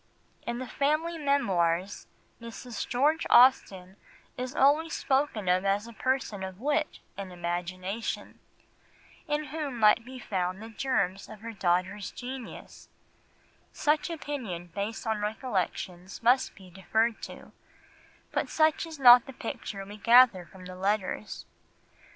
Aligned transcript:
In 0.47 0.57
the 0.57 0.65
family 0.65 1.19
memoirs, 1.19 2.07
Mrs. 2.41 2.87
George 2.87 3.27
Austen 3.29 3.97
is 4.35 4.55
always 4.55 4.93
spoken 4.93 5.47
of 5.47 5.63
as 5.63 5.85
a 5.87 5.93
person 5.93 6.41
of 6.41 6.59
wit 6.59 6.97
and 7.17 7.31
imagination, 7.31 8.39
in 9.27 9.43
whom 9.53 9.77
might 9.77 10.03
be 10.03 10.17
found 10.17 10.59
the 10.59 10.69
germs 10.69 11.29
of 11.29 11.41
her 11.41 11.53
daughter's 11.53 12.09
genius; 12.09 12.89
such 13.73 14.09
opinion 14.09 14.71
based 14.73 15.05
on 15.05 15.21
recollections 15.21 16.23
must 16.23 16.55
be 16.55 16.71
deferred 16.71 17.21
to, 17.21 17.51
but 18.31 18.49
such 18.49 18.87
is 18.87 18.97
not 18.97 19.27
the 19.27 19.33
picture 19.33 19.85
we 19.85 19.97
gather 19.97 20.47
from 20.47 20.65
the 20.65 20.75
letters. 20.75 21.45